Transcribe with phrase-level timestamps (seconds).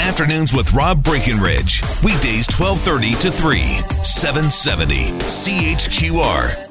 [0.00, 1.82] Afternoons with Rob Breckenridge.
[2.02, 3.60] Weekdays 1230 to 3,
[4.02, 6.70] 770 CHQR.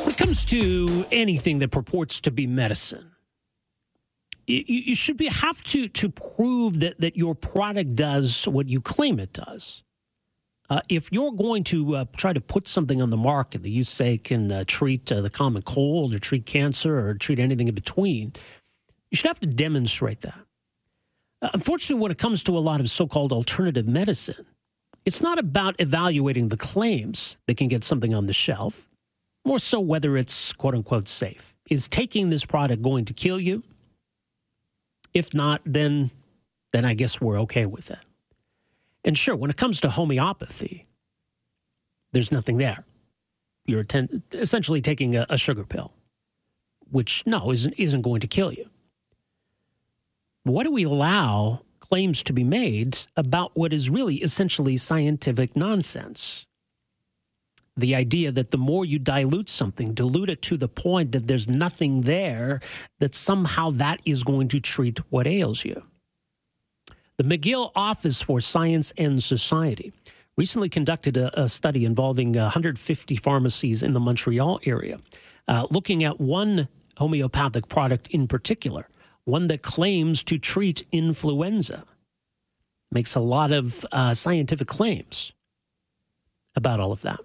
[0.00, 3.10] When it comes to anything that purports to be medicine,
[4.46, 8.80] you, you should be have to to prove that that your product does what you
[8.80, 9.82] claim it does.
[10.70, 13.84] Uh, if you're going to uh, try to put something on the market that you
[13.84, 17.74] say can uh, treat uh, the common cold or treat cancer or treat anything in
[17.74, 18.32] between,
[19.14, 20.40] you should have to demonstrate that.
[21.40, 24.44] Uh, unfortunately, when it comes to a lot of so called alternative medicine,
[25.04, 28.88] it's not about evaluating the claims that can get something on the shelf,
[29.44, 31.54] more so whether it's quote unquote safe.
[31.70, 33.62] Is taking this product going to kill you?
[35.12, 36.10] If not, then,
[36.72, 38.00] then I guess we're okay with it.
[39.04, 40.88] And sure, when it comes to homeopathy,
[42.10, 42.84] there's nothing there.
[43.64, 45.92] You're atten- essentially taking a, a, sugar pill,
[46.90, 48.70] which no isn't isn't going to kill you.
[50.44, 56.46] What do we allow claims to be made about what is really essentially scientific nonsense?
[57.78, 61.48] The idea that the more you dilute something, dilute it to the point that there's
[61.48, 62.60] nothing there,
[63.00, 65.82] that somehow that is going to treat what ails you.
[67.16, 69.94] The McGill Office for Science and Society
[70.36, 74.98] recently conducted a, a study involving 150 pharmacies in the Montreal area,
[75.48, 78.88] uh, looking at one homeopathic product in particular,
[79.24, 81.84] one that claims to treat influenza.
[82.90, 85.32] Makes a lot of uh, scientific claims
[86.54, 87.20] about all of that.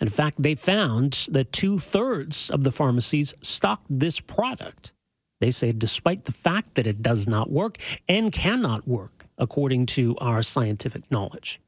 [0.00, 4.92] In fact, they found that two thirds of the pharmacies stocked this product.
[5.40, 7.78] They say, despite the fact that it does not work
[8.08, 11.60] and cannot work according to our scientific knowledge.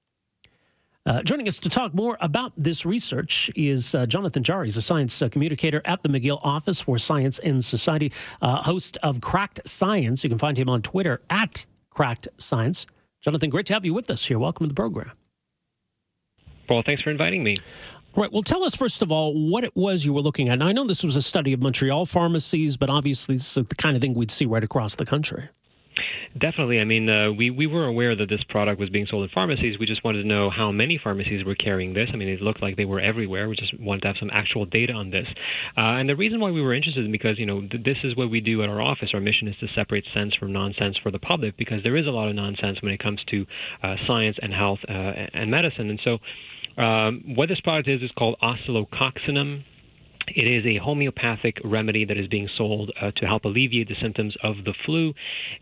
[1.06, 4.66] Uh, joining us to talk more about this research is uh, Jonathan Jarry.
[4.66, 8.10] He's a science uh, communicator at the McGill Office for Science and Society,
[8.42, 10.24] uh, host of Cracked Science.
[10.24, 12.86] You can find him on Twitter at Cracked Science.
[13.20, 14.40] Jonathan, great to have you with us here.
[14.40, 15.12] Welcome to the program.
[16.68, 17.54] Well, thanks for inviting me.
[18.16, 18.32] Right.
[18.32, 20.58] Well, tell us first of all what it was you were looking at.
[20.58, 23.74] Now, I know this was a study of Montreal pharmacies, but obviously this is the
[23.76, 25.48] kind of thing we'd see right across the country.
[26.38, 26.80] Definitely.
[26.80, 29.78] I mean, uh, we we were aware that this product was being sold in pharmacies.
[29.78, 32.10] We just wanted to know how many pharmacies were carrying this.
[32.12, 33.48] I mean, it looked like they were everywhere.
[33.48, 35.26] We just wanted to have some actual data on this.
[35.78, 38.16] Uh, and the reason why we were interested is because you know th- this is
[38.16, 39.10] what we do at our office.
[39.14, 42.10] Our mission is to separate sense from nonsense for the public because there is a
[42.10, 43.46] lot of nonsense when it comes to
[43.82, 45.90] uh, science and health uh, and medicine.
[45.90, 46.18] And so.
[46.76, 49.64] Um, what this product is is called oscillococcinum.
[50.28, 54.34] It is a homeopathic remedy that is being sold uh, to help alleviate the symptoms
[54.42, 55.14] of the flu,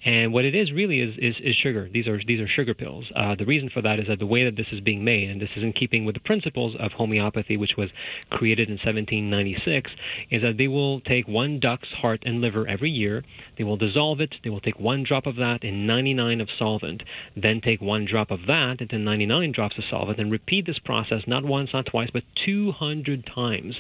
[0.05, 1.89] and what it is really is is, is sugar.
[1.93, 3.05] These are these are sugar pills.
[3.15, 5.41] Uh, the reason for that is that the way that this is being made, and
[5.41, 7.91] this is in keeping with the principles of homeopathy, which was
[8.31, 9.91] created in 1796,
[10.31, 13.23] is that they will take one duck's heart and liver every year.
[13.59, 14.35] They will dissolve it.
[14.43, 17.03] They will take one drop of that in 99 of solvent,
[17.37, 21.23] then take one drop of that into 99 drops of solvent, and repeat this process
[21.27, 23.77] not once, not twice, but 200 times,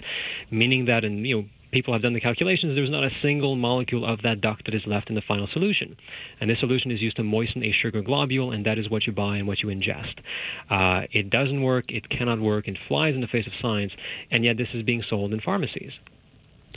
[0.50, 4.04] meaning that, and you know, people have done the calculations, there's not a single molecule
[4.10, 5.96] of that duct that is left in the final solution.
[6.40, 9.12] And this solution is used to moisten a sugar globule, and that is what you
[9.12, 10.14] buy and what you ingest.
[10.70, 13.92] Uh, it doesn't work, it cannot work, it flies in the face of science,
[14.30, 15.92] and yet this is being sold in pharmacies.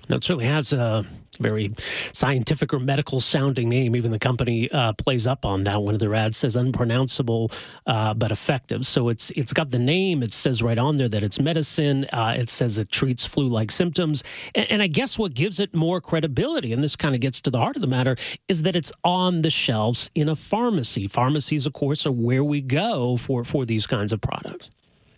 [0.10, 1.06] It certainly has a
[1.40, 3.96] very scientific or medical sounding name.
[3.96, 5.82] Even the company uh, plays up on that.
[5.82, 7.52] One of their ads says unpronounceable
[7.86, 8.86] uh, but effective.
[8.86, 10.24] So it's it's got the name.
[10.24, 12.06] It says right on there that it's medicine.
[12.12, 14.24] Uh, it says it treats flu like symptoms.
[14.56, 17.52] And, and I guess what gives it more credibility, and this kind of gets to
[17.52, 18.16] the heart of the matter,
[18.48, 21.08] is that it's on the shelves in a pharmacy.
[21.08, 24.70] Pharmacies, of course, are where we go for, for these kinds of products.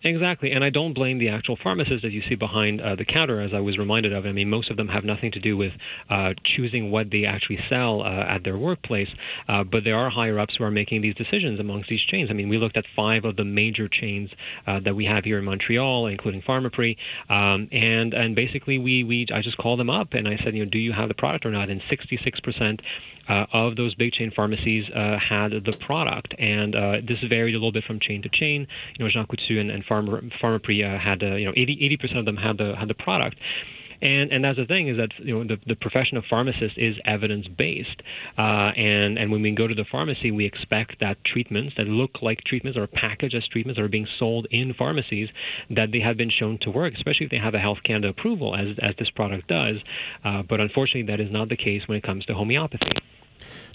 [0.04, 3.42] Exactly, and I don't blame the actual pharmacists that you see behind uh, the counter,
[3.42, 4.26] as I was reminded of.
[4.26, 5.74] I mean, most of them have nothing to do with
[6.10, 9.10] uh, choosing what they actually sell uh, at their workplace,
[9.50, 12.30] uh, but there are higher ups who are making these decisions amongst these chains.
[12.30, 14.30] I mean, we looked at five of the major chains
[14.66, 16.96] uh, that we have here in Montreal, including Pharmaprix,
[17.30, 20.64] um, and and basically we we I just called them up and I said, you
[20.64, 21.70] know, do you have the product or not?
[21.70, 22.80] And 66%
[23.28, 26.74] uh, of those big chain pharmacies had the product, and
[27.06, 28.66] this varied a little bit from chain to chain.
[28.98, 32.26] You know, Jean Coutu and, and Pharma, Pharmaprix uh, had you know 80 percent of
[32.26, 33.38] them had the had the product.
[34.02, 36.96] And and that's the thing is that you know the, the profession of pharmacist is
[37.06, 38.02] evidence based,
[38.38, 42.22] uh, and and when we go to the pharmacy, we expect that treatments that look
[42.22, 45.28] like treatments or packaged as treatments are being sold in pharmacies
[45.70, 48.56] that they have been shown to work, especially if they have a Health Canada approval,
[48.56, 49.76] as as this product does.
[50.24, 52.88] Uh, but unfortunately, that is not the case when it comes to homeopathy.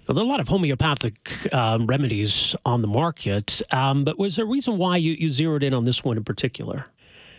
[0.06, 4.36] Well, there are a lot of homeopathic um, remedies on the market, um, but was
[4.36, 6.84] there a reason why you, you zeroed in on this one in particular?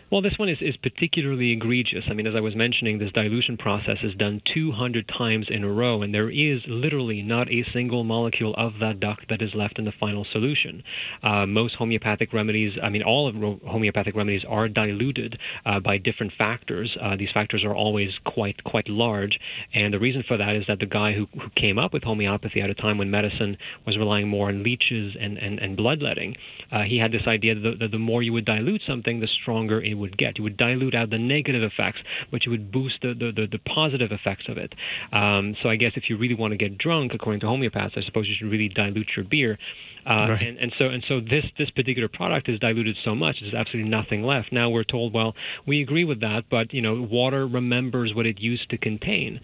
[0.08, 2.04] Well, this one is, is particularly egregious.
[2.08, 5.72] I mean, as I was mentioning, this dilution process is done 200 times in a
[5.72, 9.80] row, and there is literally not a single molecule of that duct that is left
[9.80, 10.84] in the final solution.
[11.24, 16.32] Uh, most homeopathic remedies, I mean, all of homeopathic remedies are diluted uh, by different
[16.38, 16.96] factors.
[17.02, 19.36] Uh, these factors are always quite quite large,
[19.74, 22.60] and the reason for that is that the guy who, who came up with homeopathy
[22.60, 26.36] at a time when medicine was relying more on leeches and, and, and bloodletting,
[26.70, 29.28] uh, he had this idea that the, that the more you would dilute something, the
[29.42, 30.38] stronger it would get.
[30.38, 32.00] You would dilute out the negative effects,
[32.30, 34.74] but you would boost the, the, the, the positive effects of it.
[35.12, 38.02] Um, so I guess if you really want to get drunk, according to homeopaths, I
[38.04, 39.58] suppose you should really dilute your beer.
[40.06, 40.42] Uh, right.
[40.42, 43.90] and, and so and so this this particular product is diluted so much there's absolutely
[43.90, 44.52] nothing left.
[44.52, 45.34] Now we're told, well,
[45.66, 49.40] we agree with that, but you know, water remembers what it used to contain,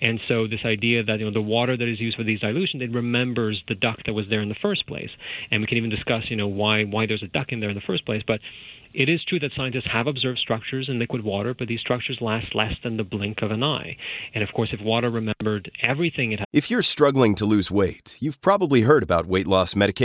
[0.00, 2.82] and so this idea that you know the water that is used for these dilutions
[2.82, 5.10] it remembers the duck that was there in the first place,
[5.50, 7.76] and we can even discuss you know why why there's a duck in there in
[7.76, 8.40] the first place, but
[8.96, 12.54] it is true that scientists have observed structures in liquid water, but these structures last
[12.54, 13.94] less than the blink of an eye.
[14.34, 16.46] And of course, if water remembered everything it has.
[16.54, 19.76] If you're struggling to lose weight, you've probably heard about weight loss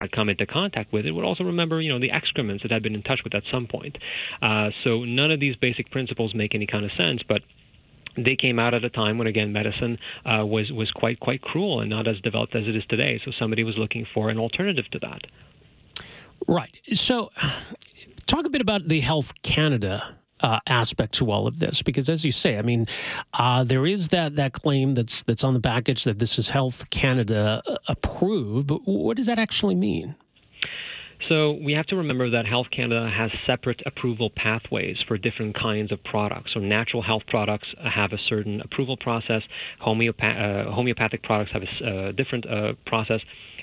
[0.00, 2.82] I'd come into contact with it would also remember, you know, the excrements that I'd
[2.82, 3.96] been in touch with at some point.
[4.42, 7.42] Uh, so none of these basic principles make any kind of sense, but
[8.16, 11.80] they came out at a time when again medicine uh, was was quite quite cruel
[11.80, 13.20] and not as developed as it is today.
[13.24, 15.22] So somebody was looking for an alternative to that.
[16.46, 16.80] Right.
[16.92, 17.30] So,
[18.26, 22.24] talk a bit about the Health Canada uh, aspect to all of this because, as
[22.24, 22.86] you say, I mean,
[23.32, 26.90] uh, there is that that claim that's that's on the package that this is Health
[26.90, 28.66] Canada uh, approved.
[28.66, 30.14] But what does that actually mean?
[31.28, 35.90] So we have to remember that Health Canada has separate approval pathways for different kinds
[35.90, 36.50] of products.
[36.52, 39.40] So natural health products have a certain approval process.
[39.80, 43.20] Homeopath- uh, homeopathic products have a uh, different uh, process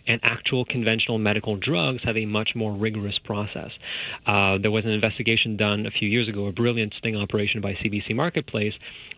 [0.08, 3.70] and actual conventional medical drugs have a much more rigorous process.
[4.26, 7.74] Uh, there was an investigation done a few years ago, a brilliant sting operation by
[7.74, 8.74] CBC Marketplace,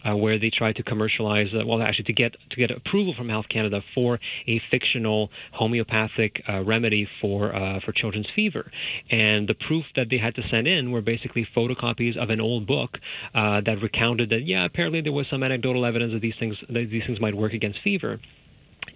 [0.06, 3.30] uh, where they tried to commercialize, uh, well, actually to get to get approval from
[3.30, 8.70] Health Canada for a fictional homeopathic uh, remedy for uh, for children's fever,
[9.10, 12.68] and the proof that they had to send in were basically photocopies of an old
[12.68, 12.92] book
[13.34, 16.90] uh, that recounted that yeah, apparently there was some anecdotal evidence that these things that
[16.90, 18.20] these things might work against fever.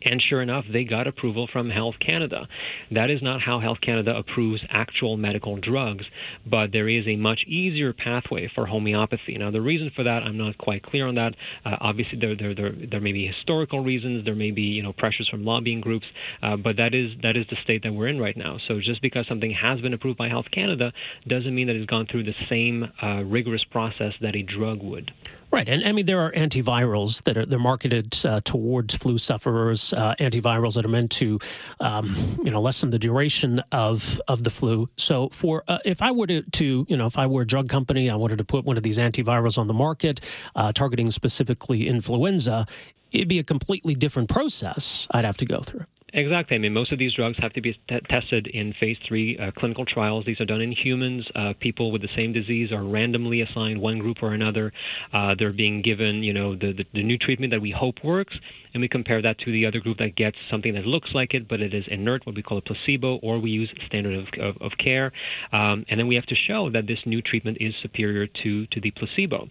[0.02, 2.48] And sure enough, they got approval from Health Canada.
[2.92, 6.06] That is not how Health Canada approves actual medical drugs,
[6.46, 9.38] but there is a much easier pathway for homeopathy.
[9.38, 11.34] Now, the reason for that, I'm not quite clear on that.
[11.66, 14.94] Uh, obviously, there, there, there, there may be historical reasons, there may be you know
[14.94, 16.06] pressures from lobbying groups,
[16.44, 18.58] uh, but that is that is the state that we're in right now.
[18.68, 20.92] So just because something has been approved by Health Canada
[21.28, 25.12] doesn't mean that it's gone through the same uh, rigorous process that a drug would.
[25.50, 29.87] Right, and I mean there are antivirals that are they're marketed uh, towards flu sufferers,
[29.94, 31.40] uh, antivirals that are meant to,
[31.80, 34.88] um, you know, lessen the duration of of the flu.
[34.98, 37.70] So, for uh, if I were to, to, you know, if I were a drug
[37.70, 40.20] company, I wanted to put one of these antivirals on the market,
[40.56, 42.66] uh, targeting specifically influenza,
[43.12, 45.86] it'd be a completely different process I'd have to go through.
[46.14, 46.56] Exactly.
[46.56, 49.52] I mean, most of these drugs have to be t- tested in phase three uh,
[49.52, 50.26] clinical trials.
[50.26, 51.28] These are done in humans.
[51.36, 54.72] Uh, people with the same disease are randomly assigned one group or another.
[55.12, 58.34] Uh, they're being given, you know, the, the, the new treatment that we hope works,
[58.74, 61.48] and we compare that to the other group that gets something that looks like it,
[61.48, 64.62] but it is inert, what we call a placebo, or we use standard of, of,
[64.62, 65.12] of care.
[65.52, 68.82] Um, and then we have to show that this new treatment is superior to, to
[68.82, 69.48] the placebo.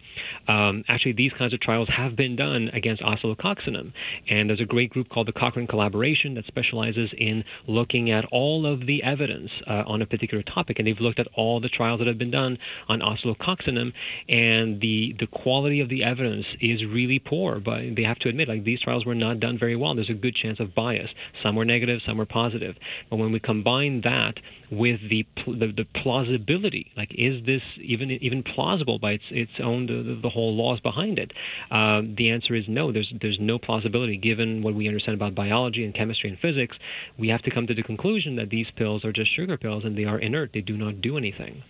[0.49, 3.93] Um, actually, these kinds of trials have been done against oscillococcinum,
[4.29, 8.67] and there's a great group called the Cochrane Collaboration that specializes in looking at all
[8.67, 11.99] of the evidence uh, on a particular topic, and they've looked at all the trials
[12.01, 12.59] that have been done
[12.89, 13.93] on oscillococcinum,
[14.29, 17.61] and the the quality of the evidence is really poor.
[17.61, 19.95] But they have to admit, like these trials were not done very well.
[19.95, 21.09] There's a good chance of bias.
[21.43, 22.77] Some were negative, some were positive.
[23.11, 24.35] But when we combine that
[24.71, 29.87] with the the, the plausibility, like is this even even plausible by its its own
[29.87, 31.33] the, the whole laws behind it?
[31.71, 32.93] Uh, the answer is no.
[32.93, 36.77] There's there's no plausibility given what we understand about biology and chemistry and physics.
[37.19, 39.97] We have to come to the conclusion that these pills are just sugar pills and
[39.97, 40.51] they are inert.
[40.53, 41.63] They do not do anything.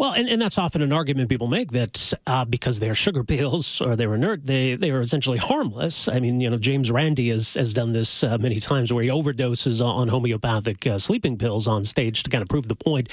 [0.00, 3.82] Well, and, and that's often an argument people make that uh, because they're sugar pills
[3.82, 6.08] or they're inert, they, they are essentially harmless.
[6.08, 9.10] I mean, you know, James Randi has, has done this uh, many times where he
[9.10, 13.10] overdoses on homeopathic uh, sleeping pills on stage to kind of prove the point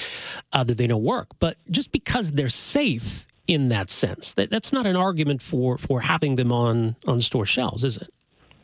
[0.54, 1.28] uh, that they don't work.
[1.40, 6.00] But just because they're safe in that sense, that, that's not an argument for, for
[6.00, 8.08] having them on, on store shelves, is it?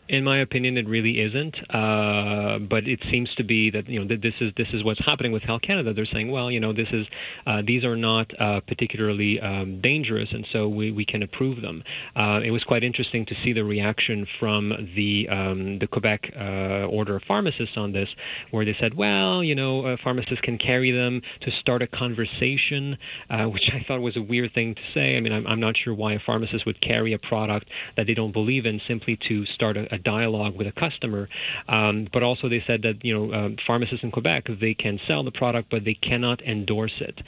[0.06, 1.56] In my opinion, it really isn't.
[1.70, 5.00] Uh, but it seems to be that you know that this is this is what's
[5.04, 5.94] happening with Health Canada.
[5.94, 7.06] They're saying, well, you know, this is
[7.46, 11.82] uh, these are not uh, particularly um, dangerous, and so we, we can approve them.
[12.14, 16.86] Uh, it was quite interesting to see the reaction from the um, the Quebec uh,
[16.86, 18.08] Order of Pharmacists on this,
[18.50, 22.98] where they said, well, you know, uh, pharmacists can carry them to start a conversation,
[23.30, 25.16] which I thought was a weird thing to say.
[25.16, 28.14] I mean, I'm, I'm not sure why a pharmacist would carry a product that they
[28.14, 31.28] don't believe in simply to start a, a dialogue with a customer.
[31.68, 35.24] Um, but also, they said that you know um, pharmacists in Quebec they can sell
[35.24, 37.20] the product, but they cannot endorse it,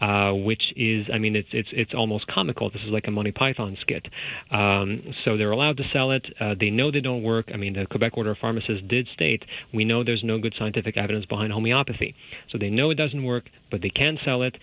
[0.00, 2.70] uh, which is, I mean, it's it's it's almost comical.
[2.70, 4.06] This is like a Monty Python skit.
[4.50, 6.24] Um, so they're allowed to sell it.
[6.40, 7.50] Uh, they know they don't work.
[7.52, 10.96] I mean, the Quebec Order of Pharmacists did state we know there's no good scientific
[10.96, 12.14] evidence behind homeopathy.
[12.50, 14.56] So they know it doesn't work, but they can sell it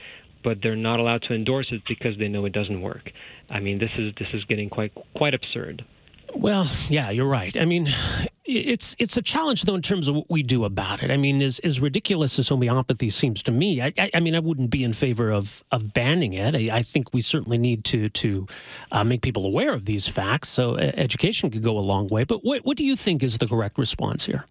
[0.44, 3.12] but they're not allowed to endorse it because they know it doesn't work.
[3.50, 5.86] I mean, this is this is getting quite quite absurd.
[6.35, 7.55] Well, yeah, you're right.
[7.55, 7.93] I mean,
[8.45, 11.11] it's it's a challenge though in terms of what we do about it.
[11.11, 14.39] I mean, as as ridiculous as homeopathy seems to me, I, I, I mean, I
[14.39, 16.55] wouldn't be in favor of of banning it.
[16.55, 18.47] I, I think we certainly need to to
[18.91, 20.50] uh, make people aware of these facts.
[20.50, 22.23] So uh, education could go a long way.
[22.23, 24.45] But what what do you think is the correct response here?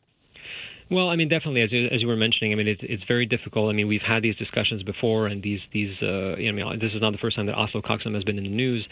[0.91, 3.25] Well, I mean, definitely, as you, as you were mentioning, I mean, it's, it's very
[3.25, 3.71] difficult.
[3.71, 6.81] I mean, we've had these discussions before, and these these, uh, you know, I mean,
[6.81, 8.87] this is not the first time that oscillococcinum has been in the news.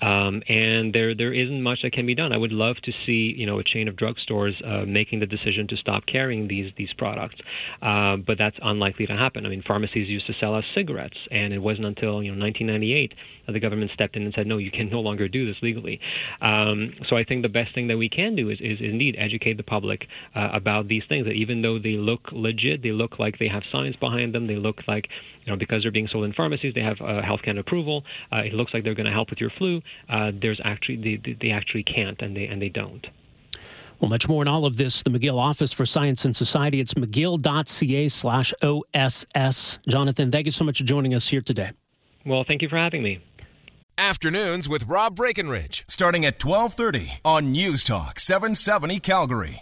[0.00, 2.32] Um, and there there isn't much that can be done.
[2.32, 5.66] I would love to see you know a chain of drugstores uh, making the decision
[5.68, 7.36] to stop carrying these these products,
[7.82, 9.46] uh, but that's unlikely to happen.
[9.46, 13.12] I mean, pharmacies used to sell us cigarettes, and it wasn't until you know 1998
[13.46, 16.00] that the government stepped in and said, no, you can no longer do this legally.
[16.40, 19.56] Um, so I think the best thing that we can do is, is indeed educate
[19.56, 21.26] the public uh, about these things.
[21.26, 24.46] That even though they look legit, they look like they have science behind them.
[24.46, 25.08] They look like
[25.44, 28.04] you know because they're being sold in pharmacies, they have uh, Health Canada approval.
[28.32, 31.36] Uh, it looks like they're going to help with your flu uh, there's actually they,
[31.40, 33.06] they actually can't and they and they don't.
[34.00, 35.02] Well, much more in all of this.
[35.02, 36.80] The McGill Office for Science and Society.
[36.80, 39.78] It's mcgill.ca slash OSS.
[39.88, 41.70] Jonathan, thank you so much for joining us here today.
[42.26, 43.20] Well, thank you for having me.
[43.96, 49.52] Afternoons with Rob Breckenridge, starting at 1230 on News Talk 770 Calgary.